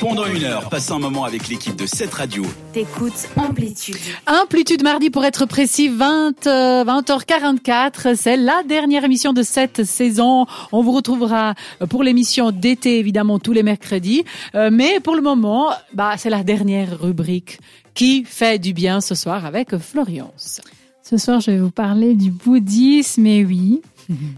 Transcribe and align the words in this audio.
Pendant 0.00 0.26
une 0.26 0.44
heure, 0.44 0.68
passe 0.68 0.92
un 0.92 1.00
moment 1.00 1.24
avec 1.24 1.48
l'équipe 1.48 1.74
de 1.74 1.84
cette 1.84 2.14
radio. 2.14 2.44
T'écoutes 2.72 3.28
Amplitude. 3.36 3.96
Amplitude 4.28 4.84
mardi 4.84 5.10
pour 5.10 5.24
être 5.24 5.44
précis, 5.44 5.88
20, 5.88 6.46
euh, 6.46 6.84
20h44. 6.84 8.14
C'est 8.14 8.36
la 8.36 8.62
dernière 8.62 9.02
émission 9.02 9.32
de 9.32 9.42
cette 9.42 9.82
saison. 9.82 10.46
On 10.70 10.82
vous 10.82 10.92
retrouvera 10.92 11.54
pour 11.90 12.04
l'émission 12.04 12.52
d'été, 12.52 13.00
évidemment, 13.00 13.40
tous 13.40 13.52
les 13.52 13.64
mercredis. 13.64 14.24
Euh, 14.54 14.70
mais 14.72 15.00
pour 15.00 15.16
le 15.16 15.22
moment, 15.22 15.70
bah, 15.94 16.12
c'est 16.16 16.30
la 16.30 16.44
dernière 16.44 17.00
rubrique 17.00 17.58
qui 17.94 18.24
fait 18.24 18.60
du 18.60 18.72
bien 18.72 19.00
ce 19.00 19.16
soir 19.16 19.44
avec 19.44 19.76
Florence. 19.78 20.60
Ce 21.02 21.16
soir, 21.16 21.40
je 21.40 21.50
vais 21.50 21.58
vous 21.58 21.72
parler 21.72 22.14
du 22.14 22.30
bouddhisme, 22.30 23.26
et 23.26 23.44
oui, 23.44 23.80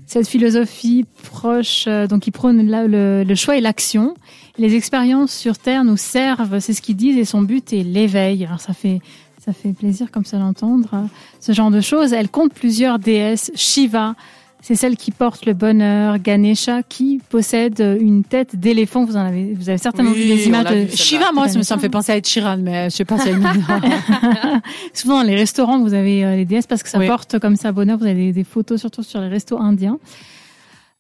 cette 0.07 0.27
philosophie 0.29 1.05
proche, 1.23 1.85
euh, 1.87 2.07
donc 2.07 2.23
qui 2.23 2.31
prône 2.31 2.67
la- 2.69 2.87
le, 2.87 3.23
le 3.25 3.35
choix 3.35 3.57
et 3.57 3.61
l'action. 3.61 4.15
Les 4.59 4.75
expériences 4.75 5.33
sur 5.33 5.59
Terre 5.59 5.85
nous 5.85 5.97
servent, 5.97 6.59
c'est 6.59 6.73
ce 6.73 6.83
qu'ils 6.83 6.97
disent, 6.97 7.17
et 7.17 7.25
son 7.25 7.43
but 7.43 7.73
est 7.73 7.83
l'éveil. 7.85 8.45
Alors 8.45 8.61
ça 8.61 8.73
fait, 8.73 9.01
ça 9.45 9.53
fait 9.53 9.73
plaisir 9.73 10.11
comme 10.11 10.25
ça 10.25 10.39
d'entendre 10.39 10.89
euh, 10.95 11.03
ce 11.41 11.53
genre 11.53 11.71
de 11.71 11.81
choses. 11.81 12.13
Elle 12.13 12.29
compte 12.29 12.53
plusieurs 12.53 12.99
déesses. 12.99 13.51
Shiva, 13.55 14.17
c'est 14.63 14.75
celle 14.75 14.97
qui 14.97 15.11
porte 15.11 15.47
le 15.47 15.55
bonheur. 15.55 16.19
Ganesha, 16.19 16.83
qui 16.83 17.21
possède 17.29 17.81
une 18.01 18.25
tête 18.25 18.57
d'éléphant. 18.57 19.05
Vous 19.05 19.17
en 19.17 19.21
avez, 19.27 19.55
vous 19.55 19.69
avez 19.69 19.79
certainement 19.79 20.13
vu 20.13 20.25
des 20.27 20.47
images 20.47 20.65
de 20.67 20.75
vu. 20.85 20.97
Shiva, 20.97 21.33
moi, 21.33 21.49
ça 21.49 21.59
me, 21.59 21.63
ça 21.63 21.77
me 21.77 21.81
fait 21.81 21.89
penser 21.89 22.13
à 22.13 22.17
Ed 22.17 22.27
Sheeran, 22.27 22.59
mais 22.59 22.91
je 22.91 22.97
sais 22.97 23.05
pas 23.05 23.19
si 23.19 23.29
elle 23.29 23.41
Souvent 24.95 25.19
dans 25.21 25.27
les 25.27 25.37
restaurants, 25.37 25.81
vous 25.81 25.95
avez 25.95 26.25
euh, 26.25 26.37
les 26.37 26.45
déesses 26.45 26.67
parce 26.67 26.83
que 26.83 26.89
ça 26.89 26.99
Oui. 26.99 27.07
porte 27.07 27.39
comme 27.39 27.57
ça 27.57 27.73
bonheur. 27.73 27.99
Vous 27.99 28.05
avez 28.07 28.27
des, 28.27 28.33
des 28.33 28.45
photos 28.45 28.81
surtout 28.81 29.03
sur 29.03 29.21
les 29.21 29.29
restos 29.29 29.59
indiens. 29.59 29.99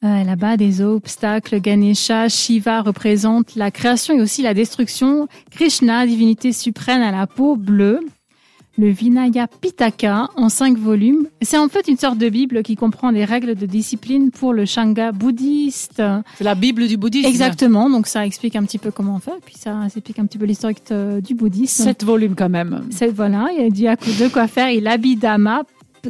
Euh, 0.02 0.24
Là-bas, 0.24 0.56
des 0.56 0.80
obstacles. 0.80 1.60
Ganesha, 1.60 2.28
Shiva 2.28 2.80
représente 2.80 3.54
la 3.56 3.70
création 3.70 4.14
et 4.16 4.20
aussi 4.22 4.40
la 4.42 4.54
destruction. 4.54 5.28
Krishna, 5.50 6.06
divinité 6.06 6.52
suprême 6.52 7.02
à 7.02 7.10
la 7.10 7.26
peau 7.26 7.56
bleue. 7.56 8.00
Le 8.78 8.88
Vinaya 8.88 9.46
Pitaka 9.46 10.28
en 10.36 10.48
cinq 10.48 10.78
volumes. 10.78 11.26
C'est 11.42 11.58
en 11.58 11.68
fait 11.68 11.88
une 11.88 11.96
sorte 11.98 12.18
de 12.18 12.28
Bible 12.28 12.62
qui 12.62 12.76
comprend 12.76 13.12
des 13.12 13.24
règles 13.24 13.54
de 13.54 13.66
discipline 13.66 14.30
pour 14.30 14.52
le 14.52 14.64
Shanga 14.64 15.12
bouddhiste. 15.12 16.02
C'est 16.36 16.44
la 16.44 16.54
Bible 16.54 16.86
du 16.88 16.96
bouddhisme. 16.96 17.28
Exactement. 17.28 17.90
Donc 17.90 18.06
ça 18.06 18.24
explique 18.24 18.56
un 18.56 18.64
petit 18.64 18.78
peu 18.78 18.90
comment 18.90 19.16
on 19.16 19.18
fait. 19.18 19.38
Puis 19.44 19.56
ça 19.58 19.76
explique 19.84 20.18
un 20.18 20.26
petit 20.26 20.38
peu 20.38 20.46
l'historique 20.46 20.82
euh, 20.92 21.20
du 21.20 21.34
bouddhisme. 21.34 21.84
Sept 21.84 22.04
volumes 22.04 22.34
quand 22.34 22.48
même. 22.48 22.86
C'est 22.90 23.08
voilà, 23.08 23.48
il 23.54 23.62
y 23.62 23.66
a 23.66 23.70
du 23.70 23.86
à 23.86 23.96
coup 23.96 24.10
de 24.18 24.28
quoi 24.28 24.46
faire. 24.46 24.68
Et 24.68 24.80
l'Abhidhamma, 24.80 25.64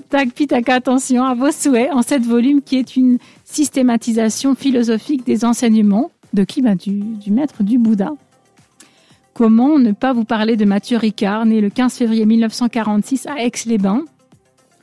tac, 0.08 0.32
pitaka, 0.32 0.74
attention 0.74 1.24
à 1.24 1.34
vos 1.34 1.50
souhaits, 1.50 1.90
en 1.92 2.02
sept 2.02 2.24
volumes, 2.24 2.62
qui 2.62 2.76
est 2.76 2.94
une 2.94 3.18
systématisation 3.44 4.54
philosophique 4.54 5.26
des 5.26 5.44
enseignements 5.44 6.10
de 6.32 6.44
qui? 6.44 6.62
Bah, 6.62 6.76
du, 6.76 7.00
du 7.00 7.32
maître 7.32 7.64
du 7.64 7.78
Bouddha. 7.78 8.12
Comment 9.40 9.78
ne 9.78 9.92
pas 9.92 10.12
vous 10.12 10.24
parler 10.24 10.58
de 10.58 10.66
Mathieu 10.66 10.98
Ricard, 10.98 11.46
né 11.46 11.62
le 11.62 11.70
15 11.70 11.94
février 11.94 12.26
1946 12.26 13.26
à 13.26 13.42
Aix-les-Bains, 13.42 14.04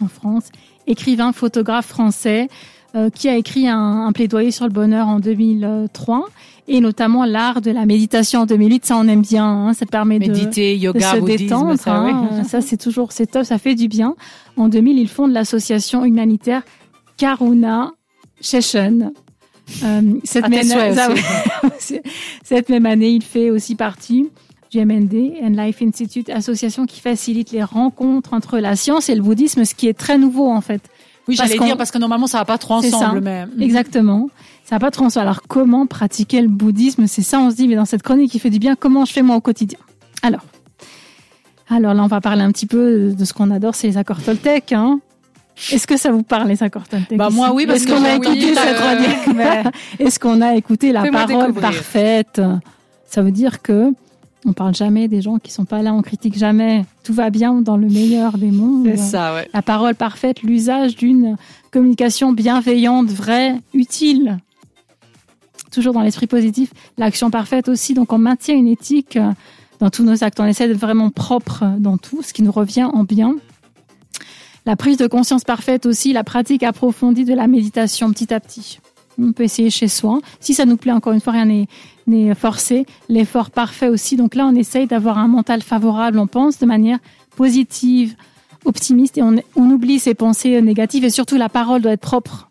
en 0.02 0.08
France, 0.08 0.46
écrivain, 0.88 1.32
photographe 1.32 1.86
français, 1.86 2.48
euh, 2.96 3.12
qui 3.12 3.30
a 3.30 3.38
écrit 3.38 3.68
un, 3.68 4.08
un 4.08 4.12
plaidoyer 4.14 4.50
sur 4.50 4.66
le 4.66 4.72
bonheur 4.72 5.10
en 5.10 5.20
2003 5.20 6.26
et 6.68 6.80
notamment 6.80 7.24
l'art 7.24 7.62
de 7.62 7.70
la 7.70 7.86
méditation 7.86 8.42
en 8.42 8.46
2008. 8.48 8.84
Ça, 8.88 8.98
on 8.98 9.08
aime 9.08 9.22
bien. 9.22 9.46
hein, 9.46 9.74
ça 9.76 9.86
permet 9.86 10.18
de 10.18 10.26
Méditer, 10.26 10.74
de 10.76 10.80
yoga, 10.82 11.12
se 11.14 11.20
bouddhisme, 11.20 11.44
détendre. 11.44 11.78
ça, 11.78 11.94
hein. 11.94 12.28
oui. 12.32 12.44
Ça, 12.50 12.60
c'est 12.62 12.78
toujours, 12.78 13.12
c'est 13.12 13.28
top, 13.28 13.44
ça 13.44 13.60
fait 13.60 13.76
du 13.76 13.88
bien. 13.88 14.16
En 14.56 14.70
2000, 14.70 14.98
il 14.98 15.08
fonde 15.08 15.34
l'association 15.34 16.04
humanitaire 16.04 16.64
Karuna 17.18 17.92
Session. 18.42 19.14
Euh, 19.84 20.02
cette, 20.24 20.46
tes 20.46 20.50
même, 20.50 20.66
cette 22.44 22.70
même 22.70 22.86
année, 22.88 23.10
il 23.10 23.22
fait 23.22 23.52
aussi 23.52 23.76
partie 23.76 24.32
du 24.72 24.84
MND 24.84 25.34
and 25.44 25.50
Life 25.50 25.82
Institute, 25.82 26.30
association 26.30 26.86
qui 26.86 27.00
facilite 27.00 27.52
les 27.52 27.64
rencontres 27.64 28.34
entre 28.34 28.60
la 28.60 28.76
science 28.76 29.10
et 29.10 29.16
le 29.16 29.22
bouddhisme, 29.22 29.64
ce 29.66 29.74
qui 29.76 29.88
est 29.88 29.98
très 29.98 30.18
nouveau 30.18 30.50
en 30.50 30.62
fait. 30.62 30.82
Oui, 31.28 31.36
j'allais 31.36 31.58
dire 31.58 31.78
parce 31.78 31.92
que 31.92 31.98
normalement 31.98 32.28
ça 32.28 32.38
va 32.40 32.46
pas 32.46 32.58
trop 32.58 32.82
C'est 32.82 32.90
ça. 32.90 32.98
ensemble, 32.98 33.22
mais 33.22 33.46
Exactement. 33.60 34.30
Ça 34.64 34.76
n'a 34.76 34.80
pas 34.80 34.92
trop 34.92 35.06
sens. 35.06 35.16
Alors, 35.18 35.44
comment 35.48 35.86
pratiquer 35.88 36.42
le 36.42 36.50
bouddhisme? 36.50 37.08
C'est 37.08 37.22
ça, 37.22 37.40
on 37.40 37.52
se 37.52 37.56
dit, 37.56 37.70
mais 37.70 37.76
dans 37.76 37.86
cette 37.86 38.04
chronique 38.04 38.32
qui 38.32 38.40
fait 38.40 38.50
du 38.50 38.60
bien, 38.60 38.76
comment 38.76 39.06
je 39.06 39.14
fais 39.14 39.22
moi 39.22 39.38
au 39.38 39.42
quotidien? 39.42 39.80
Alors, 40.24 40.42
alors 41.70 41.94
là, 41.94 42.04
on 42.04 42.08
va 42.08 42.20
parler 42.20 42.42
un 42.42 42.52
petit 42.52 42.66
peu 42.66 43.14
de 43.18 43.26
ce 43.26 43.34
qu'on 43.34 43.52
adore, 43.52 43.76
c'est 43.76 43.88
les 43.88 43.98
accords 43.98 44.22
Toltec. 44.22 44.74
Hein 44.74 45.00
Est-ce 45.72 45.88
que 45.88 45.96
ça 45.98 46.12
vous 46.12 46.24
parle, 46.24 46.50
les 46.50 46.64
accords 46.64 46.88
Toltec 46.88 47.18
Bah, 47.18 47.30
moi, 47.30 47.54
oui, 47.54 47.66
parce 47.66 47.86
qu'on 47.86 48.04
a 48.04 48.16
écouté 48.16 48.54
euh, 48.58 48.74
chronique? 48.74 49.74
Est-ce 50.00 50.20
qu'on 50.20 50.42
a 50.42 50.56
écouté 50.56 50.92
la 50.92 51.10
parole 51.10 51.28
découvrir. 51.28 51.62
parfaite? 51.62 52.42
Ça 53.06 53.22
veut 53.22 53.32
dire 53.32 53.62
que 53.62 53.94
on 54.46 54.54
parle 54.54 54.76
jamais 54.76 55.08
des 55.08 55.22
gens 55.22 55.40
qui 55.40 55.52
sont 55.52 55.66
pas 55.66 55.82
là, 55.82 55.94
on 55.94 56.02
critique 56.02 56.38
jamais. 56.38 56.86
Tout 57.04 57.14
va 57.14 57.30
bien 57.30 57.62
dans 57.62 57.78
le 57.78 57.88
meilleur 57.88 58.38
des 58.38 58.52
mondes. 58.52 58.88
c'est 58.92 58.98
ça, 58.98 59.34
ouais. 59.34 59.50
La 59.54 59.62
parole 59.62 59.96
parfaite, 59.96 60.44
l'usage 60.44 60.96
d'une 60.96 61.38
communication 61.72 62.32
bienveillante, 62.32 63.08
vraie, 63.08 63.56
utile. 63.74 64.38
Toujours 65.72 65.94
dans 65.94 66.02
l'esprit 66.02 66.28
positif. 66.28 66.72
L'action 66.98 67.30
parfaite 67.30 67.68
aussi. 67.68 67.94
Donc, 67.94 68.14
on 68.14 68.18
maintient 68.18 68.56
une 68.56 68.68
éthique 68.68 69.18
euh, 69.18 69.32
dans 69.80 69.90
tous 69.90 70.04
nos 70.04 70.24
actes. 70.24 70.40
On 70.40 70.46
essaie 70.46 70.68
d'être 70.68 70.78
vraiment 70.78 71.10
propre 71.10 71.66
dans 71.80 71.98
tout, 71.98 72.22
ce 72.22 72.34
qui 72.34 72.42
nous 72.42 72.52
revient 72.52 72.86
en 72.86 73.04
bien. 73.04 73.36
La 74.66 74.76
prise 74.76 74.98
de 74.98 75.08
conscience 75.08 75.44
parfaite 75.44 75.86
aussi, 75.86 76.14
la 76.14 76.24
pratique 76.24 76.64
approfondie 76.64 77.26
de 77.26 77.34
la 77.34 77.48
méditation 77.48 78.12
petit 78.12 78.34
à 78.34 78.40
petit. 78.40 78.80
On 79.20 79.32
peut 79.32 79.44
essayer 79.44 79.70
chez 79.70 79.88
soi. 79.88 80.20
Si 80.40 80.54
ça 80.54 80.66
nous 80.66 80.78
plaît, 80.78 80.92
encore 80.92 81.14
une 81.14 81.22
fois, 81.22 81.34
rien 81.34 81.66
n'est 82.08 82.36
forcé. 82.36 82.86
L'effort 83.10 83.50
parfait 83.52 83.90
aussi. 83.90 84.16
Donc 84.16 84.36
là, 84.36 84.46
on 84.46 84.56
essaye 84.56 84.88
d'avoir 84.88 85.18
un 85.18 85.28
mental 85.28 85.62
favorable. 85.62 86.20
On 86.20 86.28
pense 86.28 86.60
de 86.60 86.66
manière 86.66 87.00
positive, 87.36 88.16
optimiste 88.66 89.18
et 89.18 89.24
on, 89.24 89.38
oublie 89.56 90.00
ses 90.00 90.14
pensées 90.14 90.62
négatives 90.62 91.06
et 91.06 91.10
surtout 91.10 91.38
la 91.38 91.50
parole 91.50 91.82
doit 91.82 91.94
être 91.94 92.02
propre. 92.02 92.50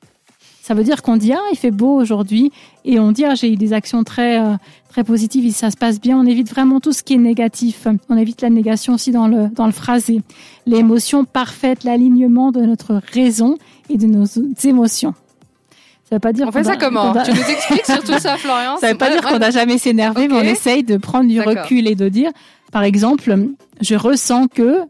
Ça 0.63 0.75
veut 0.75 0.83
dire 0.83 1.03
qu'on 1.03 1.17
dit 1.17 1.33
ah 1.33 1.43
il 1.53 1.57
fait 1.57 1.71
beau 1.71 1.95
aujourd'hui 1.95 2.51
et 2.85 2.99
on 2.99 3.13
dit 3.13 3.25
ah 3.25 3.37
j'ai 3.37 3.53
eu 3.53 3.57
des 3.57 3.73
actions 3.73 4.03
très 4.03 4.41
euh, 4.41 4.57
très 4.89 5.05
positives 5.05 5.47
et 5.47 5.53
ça 5.53 5.71
se 5.71 5.77
passe 5.77 6.01
bien. 6.01 6.19
On 6.19 6.27
évite 6.27 6.51
vraiment 6.51 6.81
tout 6.81 6.93
ce 6.93 7.05
qui 7.05 7.15
est 7.15 7.19
négatif. 7.19 7.87
On 8.09 8.17
évite 8.17 8.43
la 8.43 8.51
négation 8.51 8.95
aussi 8.95 9.13
dans 9.13 9.29
le 9.29 9.49
dans 9.49 9.67
le 9.67 9.73
phrasé. 9.73 10.23
L'émotion 10.67 11.25
parfaite, 11.25 11.85
l'alignement 11.85 12.51
de 12.51 12.63
notre 12.63 13.01
raison 13.13 13.59
et 13.89 13.97
de 13.97 14.07
nos 14.07 14.25
émotions. 14.65 15.15
Ça 16.09 16.17
veut 16.17 16.21
pas 16.21 16.33
dire 16.33 16.47
On 16.49 16.53
fait 16.53 16.65
ça 16.65 16.77
comment 16.77 17.13
Tu 17.25 17.33
nous 17.33 17.51
expliques 17.51 17.85
sur 17.85 18.03
tout 18.03 18.19
ça, 18.19 18.37
Florian 18.39 18.77
ça 18.79 18.93
veut 18.93 18.99
pas 18.99 19.11
dire 19.11 19.23
qu'on 19.23 19.39
n'a 19.39 19.51
jamais 19.51 19.77
s'énerver, 19.79 20.25
Ok. 20.25 20.31
mais 20.31 20.37
on 20.37 20.43
essaye 20.43 20.85
de 20.85 20.97
prendre 20.97 21.29
du 21.29 21.41
recul 21.41 21.89
et 21.89 21.95
de 21.97 22.09
dire, 22.09 22.31
par 22.73 22.85
exemple, 22.85 23.37
je 23.81 23.95
ressens 23.97 24.47
que 24.49 24.81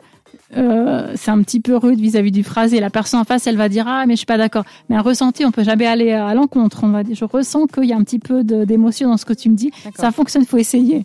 euh, 0.56 1.12
c'est 1.16 1.30
un 1.32 1.42
petit 1.42 1.58
peu 1.60 1.76
rude 1.76 1.98
vis-à-vis 1.98 2.30
du 2.30 2.44
phrasé. 2.44 2.78
La 2.78 2.90
personne 2.90 3.18
en 3.18 3.24
face, 3.24 3.46
elle 3.46 3.56
va 3.56 3.68
dire 3.68 3.86
ah 3.88 4.04
mais 4.06 4.12
je 4.12 4.18
suis 4.18 4.26
pas 4.26 4.36
d'accord. 4.38 4.64
Mais 4.88 4.96
un 4.96 5.00
ressenti, 5.00 5.44
on 5.44 5.50
peut 5.50 5.64
jamais 5.64 5.86
aller 5.86 6.12
à 6.12 6.34
l'encontre. 6.34 6.80
On 6.84 6.88
va 6.88 7.02
dire 7.02 7.16
je 7.16 7.24
ressens 7.24 7.66
qu'il 7.66 7.84
y 7.84 7.92
a 7.92 7.96
un 7.96 8.04
petit 8.04 8.20
peu 8.20 8.44
d'émotion 8.44 9.08
dans 9.08 9.16
ce 9.16 9.24
que 9.24 9.32
tu 9.32 9.48
me 9.48 9.56
dis. 9.56 9.72
Ça 9.96 10.12
fonctionne, 10.12 10.42
il 10.42 10.48
faut 10.48 10.58
essayer. 10.58 11.04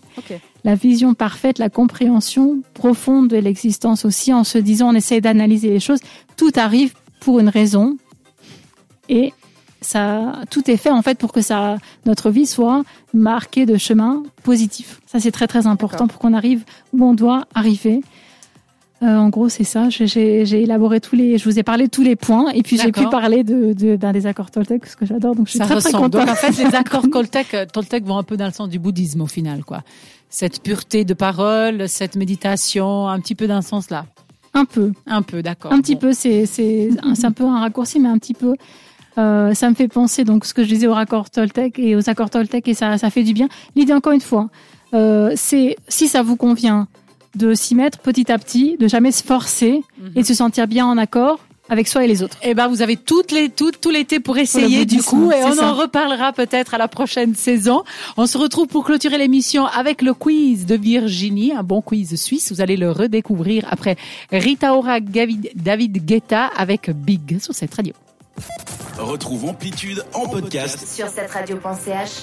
La 0.63 0.75
vision 0.75 1.15
parfaite, 1.15 1.57
la 1.57 1.69
compréhension 1.69 2.59
profonde 2.75 3.29
de 3.29 3.37
l'existence 3.37 4.05
aussi, 4.05 4.31
en 4.31 4.43
se 4.43 4.59
disant 4.59 4.89
on 4.91 4.93
essaye 4.95 5.21
d'analyser 5.21 5.69
les 5.69 5.79
choses. 5.79 5.99
Tout 6.37 6.51
arrive 6.55 6.93
pour 7.19 7.39
une 7.39 7.49
raison 7.49 7.97
et 9.09 9.33
ça, 9.81 10.33
tout 10.49 10.69
est 10.69 10.77
fait 10.77 10.91
en 10.91 11.01
fait 11.01 11.17
pour 11.17 11.31
que 11.33 11.41
ça, 11.41 11.77
notre 12.05 12.29
vie 12.29 12.45
soit 12.45 12.83
marquée 13.13 13.65
de 13.65 13.77
chemin 13.77 14.23
positif. 14.43 15.01
Ça, 15.07 15.19
c'est 15.19 15.31
très 15.31 15.47
très 15.47 15.65
important 15.67 16.07
pour 16.07 16.19
qu'on 16.19 16.33
arrive 16.33 16.63
où 16.93 17.03
on 17.05 17.13
doit 17.13 17.45
arriver. 17.55 18.01
Euh, 19.03 19.17
en 19.17 19.29
gros, 19.29 19.49
c'est 19.49 19.63
ça. 19.63 19.89
J'ai- 19.89 20.43
élaboré 20.61 21.01
tous 21.01 21.15
les, 21.15 21.39
je 21.39 21.45
vous 21.49 21.57
ai 21.57 21.63
parlé 21.63 21.85
de 21.85 21.89
tous 21.89 22.03
les 22.03 22.15
points, 22.15 22.51
et 22.51 22.61
puis 22.61 22.77
j'ai 22.77 22.91
pu 22.91 23.09
parler 23.09 23.43
de, 23.43 23.73
de 23.73 23.95
ben, 23.95 24.11
des 24.11 24.27
accords 24.27 24.51
Toltec, 24.51 24.85
ce 24.85 24.95
que 24.95 25.07
j'adore. 25.07 25.35
Donc 25.35 25.47
je 25.47 25.51
suis 25.51 25.57
Ça 25.59 25.65
très 25.65 25.79
très 25.79 25.91
contente. 25.91 26.11
Donc 26.11 26.29
en 26.29 26.35
fait, 26.35 26.55
les 26.63 26.75
accords 26.75 27.09
Toltec, 27.11 27.51
euh, 27.55 27.65
Toltec 27.65 28.05
vont 28.05 28.19
un 28.19 28.23
peu 28.23 28.37
dans 28.37 28.45
le 28.45 28.51
sens 28.51 28.69
du 28.69 28.77
bouddhisme 28.77 29.21
au 29.21 29.27
final, 29.27 29.63
quoi. 29.65 29.81
Cette 30.29 30.61
pureté 30.61 31.03
de 31.03 31.15
parole, 31.15 31.89
cette 31.89 32.15
méditation, 32.15 33.07
un 33.09 33.19
petit 33.19 33.33
peu 33.33 33.47
dans 33.47 33.63
ce 33.63 33.69
sens-là. 33.69 34.05
Un 34.53 34.65
peu. 34.65 34.91
Un 35.07 35.23
peu, 35.23 35.41
d'accord. 35.41 35.73
Un 35.73 35.81
petit 35.81 35.95
Bon. 35.95 36.01
peu, 36.01 36.13
c'est 36.13 36.45
c'est 36.45 36.89
c'est 37.15 37.25
un 37.25 37.31
peu 37.31 37.45
un 37.45 37.59
raccourci, 37.59 37.99
mais 37.99 38.09
un 38.09 38.19
petit 38.19 38.35
peu. 38.35 38.53
Euh, 39.17 39.53
ça 39.53 39.69
me 39.69 39.75
fait 39.75 39.87
penser 39.89 40.23
donc 40.23 40.45
ce 40.45 40.53
que 40.53 40.63
je 40.63 40.69
disais 40.69 40.87
aux 40.87 40.93
accords 40.95 41.29
Toltec 41.29 41.77
et 41.79 41.95
aux 41.95 42.09
accords 42.09 42.29
Toltec 42.29 42.67
et 42.67 42.73
ça 42.73 42.97
ça 42.97 43.09
fait 43.09 43.23
du 43.23 43.33
bien. 43.33 43.49
L'idée 43.75 43.93
encore 43.93 44.13
une 44.13 44.21
fois, 44.21 44.49
euh, 44.93 45.33
c'est 45.35 45.75
si 45.89 46.07
ça 46.07 46.21
vous 46.21 46.37
convient 46.37 46.87
de 47.35 47.53
s'y 47.53 47.75
mettre 47.75 47.99
petit 47.99 48.31
à 48.31 48.37
petit, 48.37 48.77
de 48.79 48.87
jamais 48.87 49.11
se 49.11 49.23
forcer 49.23 49.81
Mhm. 49.99 50.11
et 50.15 50.21
de 50.21 50.25
se 50.27 50.33
sentir 50.33 50.67
bien 50.67 50.85
en 50.85 50.97
accord 50.97 51.39
avec 51.69 51.87
soi 51.87 52.03
et 52.03 52.07
les 52.07 52.21
autres. 52.23 52.35
Eh 52.43 52.53
ben, 52.53 52.67
vous 52.67 52.81
avez 52.81 52.97
toutes 52.97 53.31
les, 53.31 53.47
tout, 53.47 53.71
tout 53.71 53.91
l'été 53.91 54.19
pour 54.19 54.37
essayer 54.37 54.85
du 54.85 55.01
coup, 55.01 55.31
et 55.31 55.41
on 55.45 55.53
ça. 55.53 55.71
en 55.71 55.73
reparlera 55.75 56.33
peut-être 56.33 56.73
à 56.73 56.77
la 56.77 56.89
prochaine 56.89 57.33
saison. 57.35 57.83
On 58.17 58.25
se 58.27 58.37
retrouve 58.37 58.67
pour 58.67 58.83
clôturer 58.83 59.17
l'émission 59.17 59.65
avec 59.67 60.01
le 60.01 60.13
quiz 60.13 60.65
de 60.65 60.75
Virginie, 60.75 61.53
un 61.53 61.63
bon 61.63 61.81
quiz 61.81 62.15
suisse. 62.21 62.51
Vous 62.51 62.59
allez 62.59 62.75
le 62.75 62.91
redécouvrir 62.91 63.65
après 63.69 63.95
Rita 64.33 64.73
Ora, 64.75 64.99
David, 64.99 65.51
David 65.55 66.05
Guetta 66.05 66.47
avec 66.57 66.89
Big 66.89 67.39
sur 67.41 67.53
cette 67.53 67.73
radio. 67.73 67.93
Retrouve 69.01 69.45
Amplitude 69.45 70.05
en 70.13 70.27
podcast. 70.27 70.85
Sur 70.87 71.07
cette 71.07 71.31
radio.ch 71.31 72.11